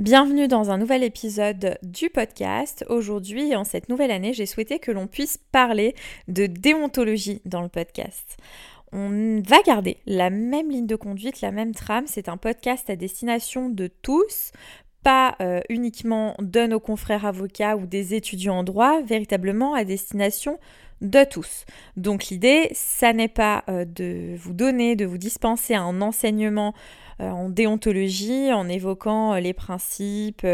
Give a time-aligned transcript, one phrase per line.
[0.00, 2.86] Bienvenue dans un nouvel épisode du podcast.
[2.88, 5.94] Aujourd'hui, en cette nouvelle année, j'ai souhaité que l'on puisse parler
[6.26, 8.38] de déontologie dans le podcast.
[8.92, 12.06] On va garder la même ligne de conduite, la même trame.
[12.06, 14.52] C'est un podcast à destination de tous,
[15.02, 20.58] pas euh, uniquement de nos confrères avocats ou des étudiants en droit, véritablement à destination
[21.00, 21.64] de tous.
[21.96, 26.74] Donc l'idée, ça n'est pas euh, de vous donner, de vous dispenser un enseignement
[27.20, 30.46] euh, en déontologie, en évoquant euh, les principes,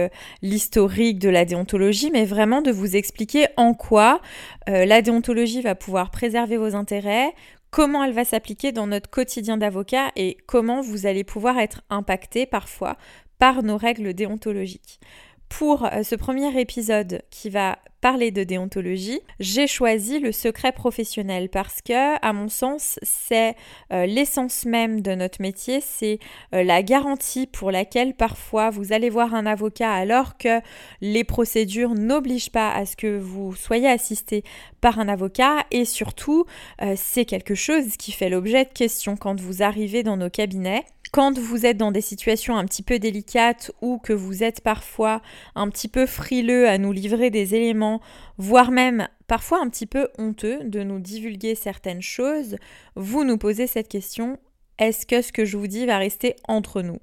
[0.42, 4.20] l'historique de la déontologie, mais vraiment de vous expliquer en quoi
[4.66, 7.32] la déontologie va pouvoir préserver vos intérêts,
[7.70, 12.46] comment elle va s'appliquer dans notre quotidien d'avocat et comment vous allez pouvoir être impacté
[12.46, 12.96] parfois
[13.38, 15.01] par nos règles déontologiques.
[15.48, 21.82] Pour ce premier épisode qui va parler de déontologie, j'ai choisi le secret professionnel parce
[21.82, 23.57] que, à mon sens, c'est
[23.93, 26.21] euh, l'essence même de notre métier, c'est
[26.54, 30.60] euh, la garantie pour laquelle parfois vous allez voir un avocat alors que
[31.01, 34.45] les procédures n'obligent pas à ce que vous soyez assisté
[34.80, 36.45] par un avocat et surtout,
[36.82, 40.85] euh, c'est quelque chose qui fait l'objet de questions quand vous arrivez dans nos cabinets
[41.12, 45.23] quand vous êtes dans des situations un petit peu délicates ou que vous êtes parfois
[45.54, 48.01] un petit peu frileux à nous livrer des éléments,
[48.38, 52.57] voire même parfois un petit peu honteux de nous divulguer certaines choses,
[52.95, 54.38] vous nous posez cette question
[54.79, 56.98] est-ce que ce que je vous dis va rester entre nous?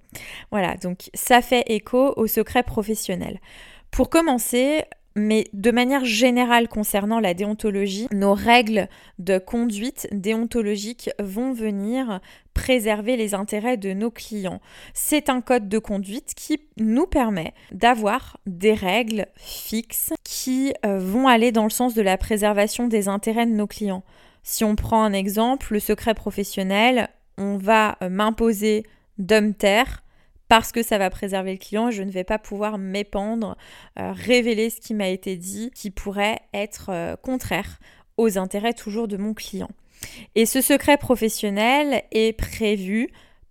[0.52, 3.40] Voilà, donc ça fait écho au secret professionnel.
[3.90, 4.84] Pour commencer,
[5.16, 8.88] mais de manière générale concernant la déontologie, nos règles
[9.20, 12.20] de conduite déontologique vont venir
[12.54, 14.62] préserver les intérêts de nos clients.
[14.94, 21.28] C'est un code de conduite qui nous permet d'avoir des règles fixes qui euh, vont
[21.28, 24.04] aller dans le sens de la préservation des intérêts de nos clients.
[24.44, 28.84] Si on prend un exemple, le secret professionnel, on va euh, m'imposer
[29.18, 30.03] d'homme terre
[30.54, 33.58] parce que ça va préserver le client je ne vais pas pouvoir m'épandre,
[33.98, 37.80] euh, révéler ce qui m'a été dit qui pourrait être euh, contraire
[38.18, 39.72] aux intérêts toujours de mon client.
[40.36, 43.10] Et ce secret professionnel est prévu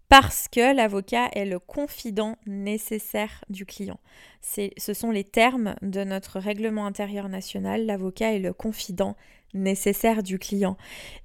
[0.08, 3.98] parce que l'avocat est le confident nécessaire du client.
[4.40, 7.84] Ce sont les termes de notre règlement intérieur national.
[7.84, 9.16] L'avocat est le confident
[9.54, 10.76] nécessaire du client.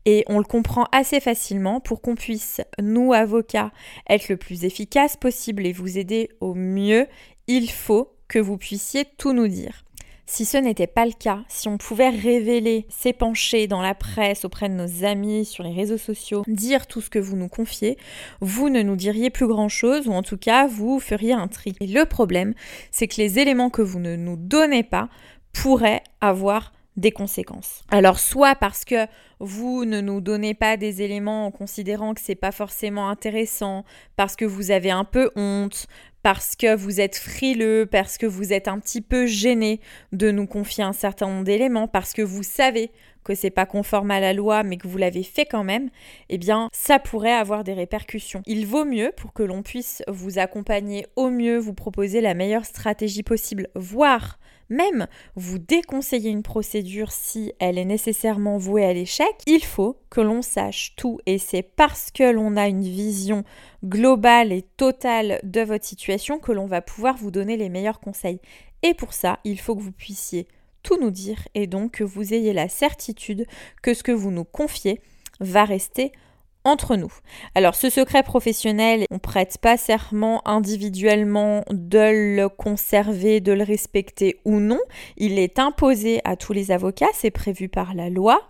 [0.06, 3.72] Et on le comprend assez facilement pour qu'on puisse, nous, avocats,
[4.10, 7.08] être le plus efficace possible et vous aider au mieux.
[7.48, 9.84] Il faut que vous puissiez tout nous dire.
[10.30, 14.68] Si ce n'était pas le cas, si on pouvait révéler, s'épancher dans la presse, auprès
[14.68, 17.98] de nos amis, sur les réseaux sociaux, dire tout ce que vous nous confiez,
[18.42, 21.76] vous ne nous diriez plus grand-chose, ou en tout cas, vous feriez un tri.
[21.80, 22.56] Et le problème,
[22.92, 25.08] c'est que les éléments que vous ne nous donnez pas
[25.54, 27.84] pourraient avoir des conséquences.
[27.90, 29.08] Alors soit parce que
[29.40, 33.86] vous ne nous donnez pas des éléments en considérant que c'est pas forcément intéressant,
[34.16, 35.88] parce que vous avez un peu honte,
[36.24, 39.80] parce que vous êtes frileux, parce que vous êtes un petit peu gêné
[40.12, 42.92] de nous confier un certain nombre d'éléments, parce que vous savez
[43.24, 45.90] que c'est pas conforme à la loi mais que vous l'avez fait quand même,
[46.30, 48.42] eh bien ça pourrait avoir des répercussions.
[48.46, 52.66] Il vaut mieux pour que l'on puisse vous accompagner au mieux, vous proposer la meilleure
[52.66, 59.28] stratégie possible, voire même vous déconseiller une procédure si elle est nécessairement vouée à l'échec,
[59.46, 63.44] il faut que l'on sache tout et c'est parce que l'on a une vision
[63.84, 68.40] globale et totale de votre situation que l'on va pouvoir vous donner les meilleurs conseils.
[68.84, 70.48] Et pour ça, il faut que vous puissiez
[70.84, 73.46] tout nous dire et donc que vous ayez la certitude
[73.82, 75.02] que ce que vous nous confiez
[75.40, 76.12] va rester
[76.98, 77.14] nous.
[77.56, 84.40] Alors ce secret professionnel, on prête pas serment individuellement de le conserver, de le respecter
[84.46, 84.80] ou non.
[85.16, 88.42] Il est imposé à tous les avocats, c'est prévu par la loi.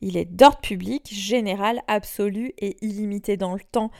[0.00, 3.90] Il est d'ordre public, général, absolu et illimité dans le temps.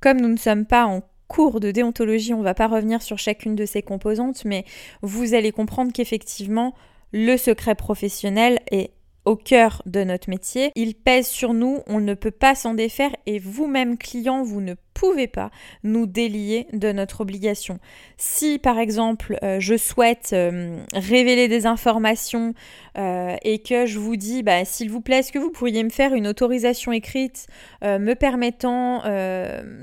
[0.00, 3.18] Comme nous ne sommes pas en cours de déontologie, on ne va pas revenir sur
[3.18, 4.64] chacune de ces composantes, mais
[5.00, 6.74] vous allez comprendre qu'effectivement,
[7.12, 8.90] le secret professionnel est
[9.24, 10.70] au cœur de notre métier.
[10.74, 14.74] Il pèse sur nous, on ne peut pas s'en défaire et vous-même client, vous ne
[14.94, 15.50] pouvez pas
[15.82, 17.78] nous délier de notre obligation.
[18.16, 22.54] Si par exemple euh, je souhaite euh, révéler des informations
[22.96, 25.90] euh, et que je vous dis, bah, s'il vous plaît, est-ce que vous pourriez me
[25.90, 27.46] faire une autorisation écrite
[27.82, 29.02] me permettant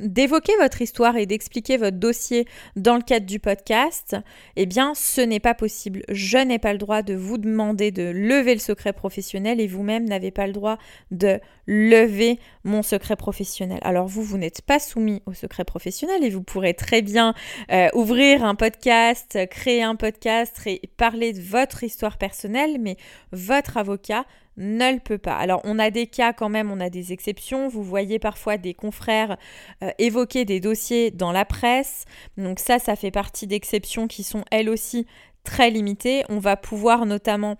[0.04, 4.16] d'évoquer votre histoire et d'expliquer votre dossier dans le cadre du podcast
[4.56, 6.04] Eh bien, ce n'est pas possible.
[6.10, 10.08] Je n'ai pas le droit de vous demander de lever le secret professionnel et vous-même
[10.08, 10.78] n'avez pas le droit
[11.12, 13.80] de lever mon secret professionnel.
[13.82, 17.34] Alors vous, vous n'êtes pas soumis au secret professionnel et vous pourrez très bien
[17.72, 22.98] euh, ouvrir un podcast, créer un podcast et parler de votre histoire personnelle, mais
[23.32, 24.26] votre avocat
[24.58, 25.36] ne le peut pas.
[25.36, 27.68] Alors on a des cas quand même, on a des exceptions.
[27.68, 29.38] Vous voyez parfois des confrères
[29.84, 32.06] euh, évoquer des dossiers dans la presse.
[32.38, 35.06] Donc ça, ça fait partie d'exceptions qui sont elles aussi
[35.44, 36.24] très limitées.
[36.30, 37.58] On va pouvoir notamment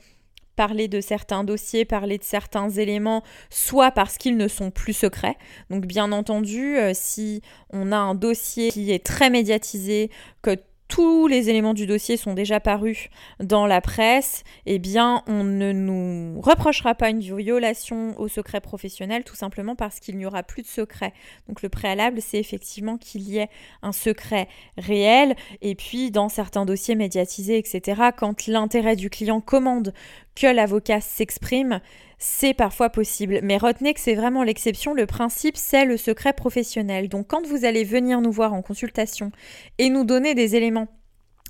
[0.62, 5.36] parler de certains dossiers, parler de certains éléments, soit parce qu'ils ne sont plus secrets.
[5.72, 7.42] Donc bien entendu, euh, si
[7.72, 10.12] on a un dossier qui est très médiatisé,
[10.44, 10.56] que
[10.92, 13.08] tous les éléments du dossier sont déjà parus
[13.40, 19.24] dans la presse, eh bien, on ne nous reprochera pas une violation au secret professionnel,
[19.24, 21.14] tout simplement parce qu'il n'y aura plus de secret.
[21.48, 23.48] Donc, le préalable, c'est effectivement qu'il y ait
[23.82, 25.38] un secret réel.
[25.62, 29.94] Et puis, dans certains dossiers médiatisés, etc., quand l'intérêt du client commande
[30.36, 31.80] que l'avocat s'exprime,
[32.24, 33.40] c'est parfois possible.
[33.42, 34.94] Mais retenez que c'est vraiment l'exception.
[34.94, 37.10] Le principe, c'est le secret professionnel.
[37.10, 39.32] Donc quand vous allez venir nous voir en consultation
[39.80, 40.88] et nous donner des éléments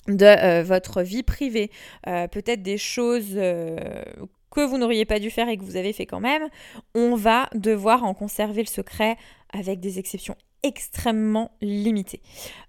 [0.07, 1.71] de euh, votre vie privée,
[2.07, 3.75] euh, peut-être des choses euh,
[4.49, 6.47] que vous n'auriez pas dû faire et que vous avez fait quand même,
[6.95, 9.17] on va devoir en conserver le secret
[9.51, 12.21] avec des exceptions extrêmement limitées.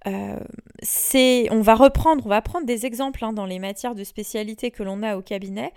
[0.07, 4.83] on va reprendre, on va prendre des exemples hein, dans les matières de spécialité que
[4.83, 5.73] l'on a au cabinet.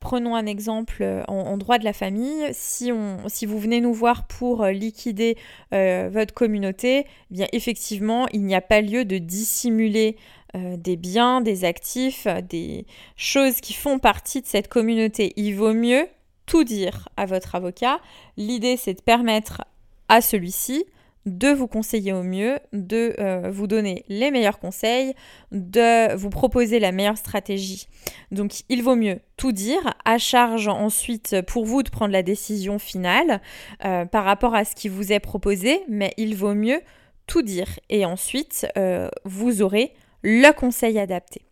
[0.00, 2.48] Prenons un exemple euh, en, droit de la famille.
[2.52, 5.36] Si, vous venez nous voir pour euh, liquider
[5.74, 10.16] euh, votre communauté, eh bien effectivement, il n'y a pas lieu de dissimuler
[10.54, 12.86] des biens, des actifs, des
[13.16, 15.34] choses qui font partie de cette communauté.
[15.36, 16.06] Il vaut mieux
[16.46, 18.00] tout dire à votre avocat.
[18.38, 19.62] L'idée, c'est de permettre
[20.08, 20.86] à celui-ci
[21.28, 25.14] de vous conseiller au mieux, de euh, vous donner les meilleurs conseils,
[25.52, 27.88] de vous proposer la meilleure stratégie.
[28.30, 32.78] Donc il vaut mieux tout dire, à charge ensuite pour vous de prendre la décision
[32.78, 33.40] finale
[33.84, 36.80] euh, par rapport à ce qui vous est proposé, mais il vaut mieux
[37.26, 39.92] tout dire et ensuite euh, vous aurez
[40.22, 41.42] le conseil adapté.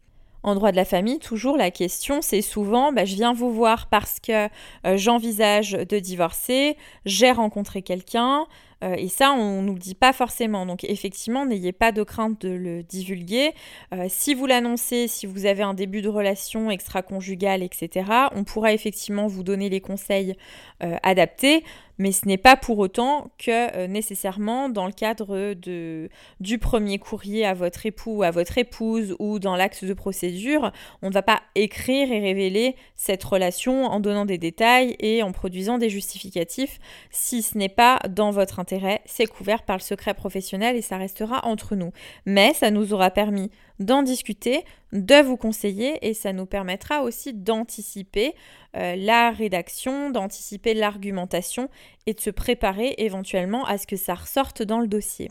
[0.43, 3.89] En droit de la famille, toujours la question, c'est souvent, bah, je viens vous voir
[3.89, 4.49] parce que
[4.95, 8.47] j'envisage de divorcer, j'ai rencontré quelqu'un,
[8.85, 10.67] euh, et ça, on ne nous le dit pas forcément.
[10.67, 13.53] Donc effectivement, n'ayez pas de crainte de le divulguer.
[13.95, 18.73] Euh, si vous l'annoncez, si vous avez un début de relation extra-conjugale, etc., on pourra
[18.73, 20.37] effectivement vous donner les conseils
[20.83, 21.65] euh, adaptés
[21.99, 27.47] mais ce n'est pas pour autant que nécessairement dans le cadre de, du premier courrier
[27.47, 31.23] à votre époux ou à votre épouse ou dans l'acte de procédure, on ne va
[31.23, 36.79] pas écrire et révéler cette relation en donnant des détails et en produisant des justificatifs.
[37.11, 38.66] Si ce n'est pas dans votre intérêt,
[39.05, 41.93] c'est couvert par le secret professionnel et ça restera entre nous.
[42.25, 47.35] Mais ça nous aura permis d'en discuter, de vous conseiller et ça nous permettra aussi
[47.35, 48.35] d'anticiper
[48.77, 51.69] euh, la rédaction, d'anticiper l'argumentation
[52.07, 55.29] et de se préparer éventuellement à ce que ça ressorte dans le dossier.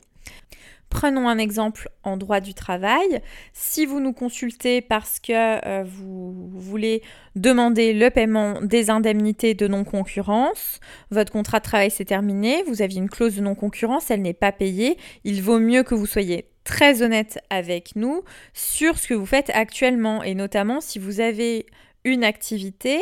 [0.96, 3.22] Prenons un exemple en droit du travail.
[3.52, 7.02] Si vous nous consultez parce que euh, vous voulez
[7.36, 10.80] demander le paiement des indemnités de non-concurrence,
[11.12, 14.54] votre contrat de travail s'est terminé, vous aviez une clause de non-concurrence, elle n'est pas
[14.54, 19.26] payée, il vaut mieux que vous soyez très honnête avec nous sur ce que vous
[19.26, 21.66] faites actuellement et notamment si vous avez
[22.06, 23.02] une activité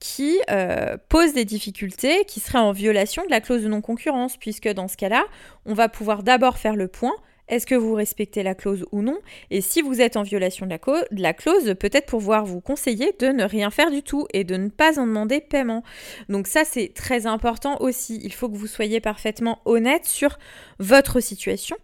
[0.00, 4.68] qui euh, pose des difficultés, qui serait en violation de la clause de non-concurrence, puisque
[4.68, 5.24] dans ce cas-là,
[5.66, 7.14] on va pouvoir d'abord faire le point.
[7.48, 9.18] Est-ce que vous respectez la clause ou non?
[9.50, 10.76] Et si vous êtes en violation de
[11.10, 14.68] la, clause, peut-être pouvoir vous conseiller de ne rien faire du tout et de ne
[14.68, 15.82] pas en demander paiement.
[16.28, 18.18] Donc ça, c'est très important aussi.
[18.22, 20.38] Il faut que vous soyez parfaitement honnête sur
[20.78, 21.76] votre situation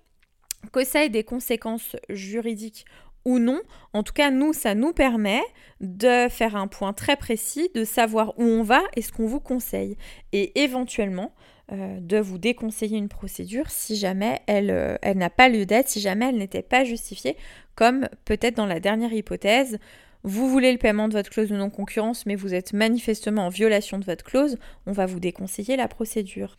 [0.73, 2.85] que ça ait des conséquences juridiques
[3.25, 3.61] ou non,
[3.93, 5.43] en tout cas, nous, ça nous permet
[5.81, 9.40] de faire un point très précis, de savoir où on va et ce qu'on vous
[9.40, 9.97] conseille.
[10.33, 11.35] Et éventuellement,
[11.71, 16.00] de vous déconseiller une procédure si jamais elle, euh, elle n'a pas lieu d'être, si
[16.00, 17.37] jamais elle n'était pas justifiée,
[17.75, 19.79] comme peut-être dans la dernière hypothèse,
[20.23, 23.99] vous voulez le paiement de votre clause de non-concurrence, mais vous êtes manifestement en violation
[23.99, 26.59] de votre clause, on va vous déconseiller la procédure.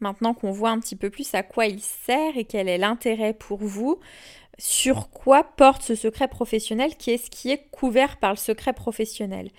[0.00, 3.32] Maintenant qu'on voit un petit peu plus à quoi il sert et quel est l'intérêt
[3.32, 3.98] pour vous,
[4.58, 9.50] sur quoi porte ce secret professionnel, qu'est-ce qui est couvert par le secret professionnel.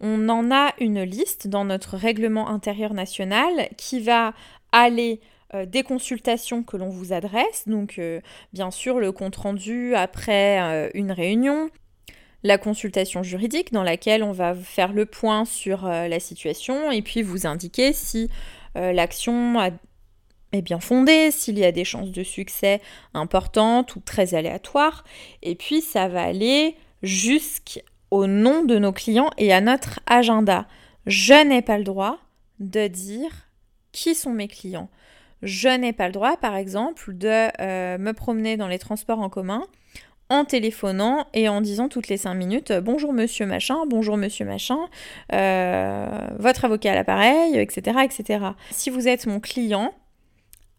[0.00, 4.34] On en a une liste dans notre règlement intérieur national qui va
[4.72, 5.20] aller
[5.54, 8.20] euh, des consultations que l'on vous adresse, donc euh,
[8.52, 11.70] bien sûr le compte-rendu après une réunion,
[12.42, 17.22] la consultation juridique dans laquelle on va faire le point sur la situation et puis
[17.22, 18.28] vous indiquer si
[18.74, 19.78] l'action
[20.52, 22.80] est bien fondée, s'il y a des chances de succès
[23.14, 25.04] importantes ou très aléatoires.
[25.42, 30.66] Et puis ça va aller jusqu'au nom de nos clients et à notre agenda.
[31.06, 32.18] Je n'ai pas le droit
[32.60, 33.48] de dire
[33.92, 34.88] qui sont mes clients.
[35.42, 39.28] Je n'ai pas le droit, par exemple, de euh, me promener dans les transports en
[39.28, 39.64] commun
[40.28, 44.46] en téléphonant et en disant toutes les cinq minutes euh, bonjour monsieur machin, bonjour monsieur
[44.46, 44.78] machin,
[45.32, 46.06] euh,
[46.38, 48.46] votre avocat à l'appareil, etc., etc.
[48.70, 49.92] Si vous êtes mon client,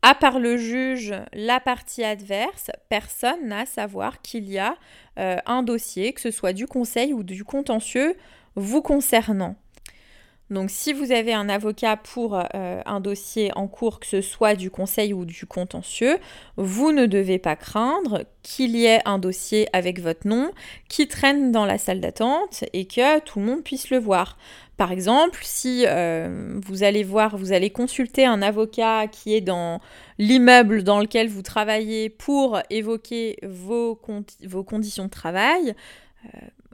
[0.03, 4.75] à part le juge, la partie adverse, personne n'a à savoir qu'il y a
[5.17, 8.15] un dossier, que ce soit du conseil ou du contentieux,
[8.55, 9.55] vous concernant.
[10.53, 14.55] Donc si vous avez un avocat pour euh, un dossier en cours, que ce soit
[14.55, 16.17] du conseil ou du contentieux,
[16.57, 20.51] vous ne devez pas craindre qu'il y ait un dossier avec votre nom
[20.89, 24.37] qui traîne dans la salle d'attente et que tout le monde puisse le voir.
[24.77, 29.79] Par exemple, si euh, vous allez voir, vous allez consulter un avocat qui est dans
[30.17, 35.75] l'immeuble dans lequel vous travaillez pour évoquer vos, conditions de travail,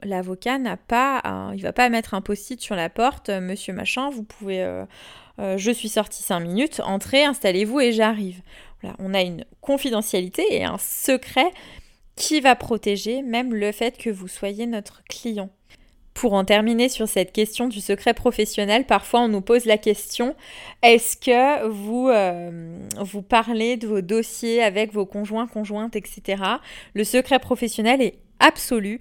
[0.02, 4.10] l'avocat n'a pas, il va pas mettre un post-it sur la porte, euh, monsieur machin,
[4.10, 4.84] vous pouvez, euh,
[5.38, 8.40] euh, je suis sorti cinq minutes, entrez, installez-vous et j'arrive.
[8.82, 11.50] Voilà, on a une confidentialité et un secret
[12.16, 15.50] qui va protéger même le fait que vous soyez notre client.
[16.12, 20.34] Pour en terminer sur cette question du secret professionnel, parfois on nous pose la question
[20.82, 22.10] est-ce que vous,
[23.02, 26.42] vous parlez de vos dossiers avec vos conjoints, conjointes, etc.
[26.94, 28.98] Le secret professionnel est absolu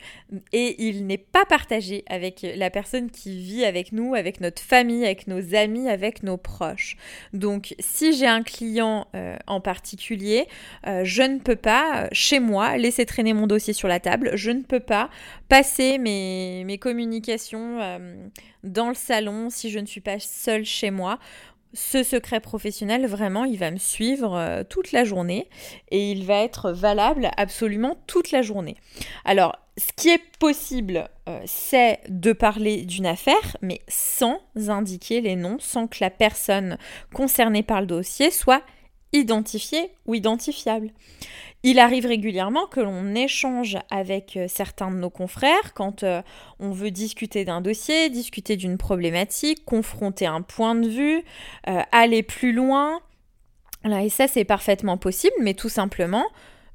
[0.53, 5.05] et il n'est pas partagé avec la personne qui vit avec nous, avec notre famille,
[5.05, 6.97] avec nos amis, avec nos proches.
[7.33, 10.47] Donc si j'ai un client euh, en particulier,
[10.85, 14.31] euh, je ne peux pas, euh, chez moi, laisser traîner mon dossier sur la table,
[14.35, 15.09] je ne peux pas
[15.47, 17.79] passer mes, mes communications
[18.63, 21.17] dans le salon si je ne suis pas seule chez moi
[21.73, 25.47] ce secret professionnel, vraiment, il va me suivre euh, toute la journée
[25.91, 28.75] et il va être valable absolument toute la journée.
[29.25, 35.35] Alors, ce qui est possible, euh, c'est de parler d'une affaire, mais sans indiquer les
[35.35, 36.77] noms, sans que la personne
[37.13, 38.63] concernée par le dossier soit
[39.13, 40.91] identifiée ou identifiable.
[41.61, 46.21] Il arrive régulièrement que l'on échange avec euh, certains de nos confrères quand euh,
[46.59, 51.21] on veut discuter d'un dossier, discuter d'une problématique, confronter un point de vue,
[51.67, 53.01] euh, aller plus loin.
[53.83, 56.25] et ça c'est parfaitement possible, mais tout simplement,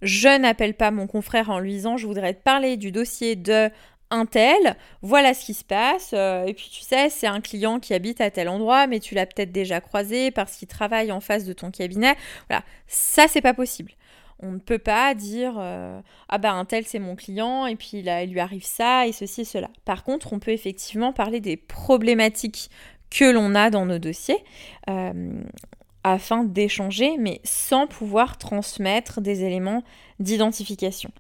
[0.03, 3.71] je n'appelle pas mon confrère en lui disant je voudrais te parler du dossier de
[4.11, 7.95] un tel, voilà ce qui se passe, et puis tu sais, c'est un client qui
[7.95, 11.45] habite à tel endroit, mais tu l'as peut-être déjà croisé parce qu'il travaille en face
[11.45, 12.15] de ton cabinet.
[12.49, 13.93] Voilà, ça c'est pas possible.
[14.45, 18.03] On ne peut pas dire euh, ah bah un tel c'est mon client et puis
[18.03, 19.71] là il lui arrive ça et ceci et cela.
[19.87, 22.71] Par contre, on peut effectivement parler des problématiques
[23.11, 24.45] que l'on a dans nos dossiers
[24.91, 25.43] euh,
[26.03, 29.83] afin d'échanger, mais sans pouvoir transmettre des éléments
[30.21, 31.11] d'identification.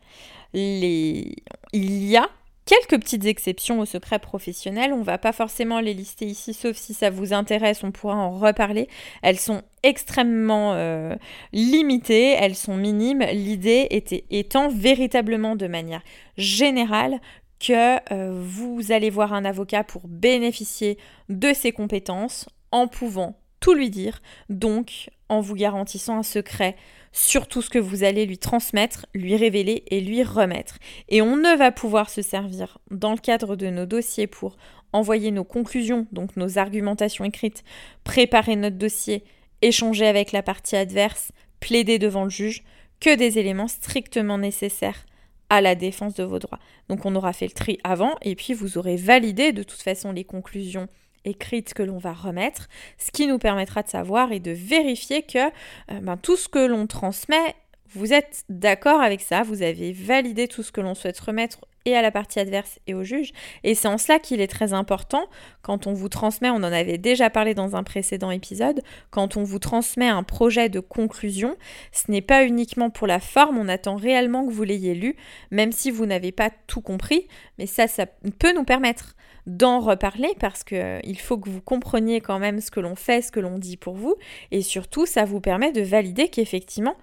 [0.52, 1.34] Il
[1.72, 2.28] y a
[2.66, 4.92] quelques petites exceptions au secret professionnel.
[4.92, 8.16] On ne va pas forcément les lister ici, sauf si ça vous intéresse, on pourra
[8.16, 8.88] en reparler.
[9.22, 11.14] Elles sont extrêmement euh,
[11.52, 13.24] limitées, elles sont minimes.
[13.32, 13.88] L'idée
[14.30, 16.02] étant véritablement de manière
[16.36, 17.20] générale
[17.60, 23.72] que euh, vous allez voir un avocat pour bénéficier de ses compétences en pouvant tout
[23.72, 26.76] lui dire, donc en vous garantissant un secret
[27.14, 30.78] sur tout ce que vous allez lui transmettre, lui révéler et lui remettre.
[31.08, 34.56] Et on ne va pouvoir se servir dans le cadre de nos dossiers pour
[34.92, 37.62] envoyer nos conclusions, donc nos argumentations écrites,
[38.02, 39.22] préparer notre dossier,
[39.62, 41.30] échanger avec la partie adverse,
[41.60, 42.64] plaider devant le juge,
[42.98, 45.06] que des éléments strictement nécessaires
[45.50, 46.58] à la défense de vos droits.
[46.88, 50.10] Donc on aura fait le tri avant et puis vous aurez validé de toute façon
[50.10, 50.88] les conclusions
[51.24, 55.46] écrite que l'on va remettre, ce qui nous permettra de savoir et de vérifier que
[55.46, 57.54] euh, ben, tout ce que l'on transmet,
[57.94, 61.96] vous êtes d'accord avec ça, vous avez validé tout ce que l'on souhaite remettre et
[61.96, 63.32] à la partie adverse et au juge.
[63.62, 65.28] Et c'est en cela qu'il est très important,
[65.62, 69.44] quand on vous transmet, on en avait déjà parlé dans un précédent épisode, quand on
[69.44, 71.56] vous transmet un projet de conclusion,
[71.92, 75.16] ce n'est pas uniquement pour la forme, on attend réellement que vous l'ayez lu,
[75.50, 77.28] même si vous n'avez pas tout compris,
[77.58, 79.14] mais ça, ça peut nous permettre
[79.46, 83.22] d'en reparler parce qu'il euh, faut que vous compreniez quand même ce que l'on fait,
[83.22, 84.16] ce que l'on dit pour vous,
[84.50, 86.96] et surtout ça vous permet de valider qu'effectivement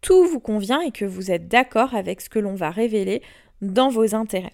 [0.00, 3.22] tout vous convient et que vous êtes d'accord avec ce que l'on va révéler
[3.62, 4.52] dans vos intérêts.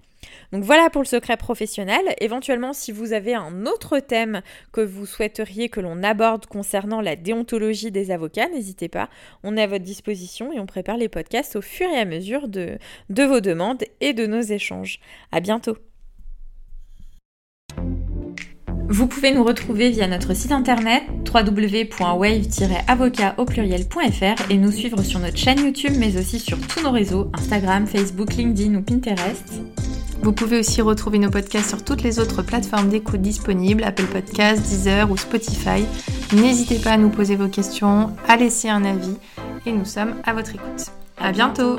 [0.52, 2.02] Donc voilà pour le secret professionnel.
[2.18, 4.40] Éventuellement, si vous avez un autre thème
[4.72, 9.10] que vous souhaiteriez que l'on aborde concernant la déontologie des avocats, n'hésitez pas.
[9.42, 12.48] On est à votre disposition et on prépare les podcasts au fur et à mesure
[12.48, 12.78] de,
[13.10, 14.98] de vos demandes et de nos échanges.
[15.30, 15.76] À bientôt.
[18.88, 25.20] Vous pouvez nous retrouver via notre site internet www.wave-avocat au pluriel.fr et nous suivre sur
[25.20, 29.62] notre chaîne YouTube mais aussi sur tous nos réseaux Instagram, Facebook, LinkedIn ou Pinterest.
[30.22, 34.62] Vous pouvez aussi retrouver nos podcasts sur toutes les autres plateformes d'écoute disponibles, Apple Podcasts,
[34.62, 35.84] Deezer ou Spotify.
[36.32, 39.16] N'hésitez pas à nous poser vos questions, à laisser un avis
[39.66, 40.92] et nous sommes à votre écoute.
[41.18, 41.76] À bientôt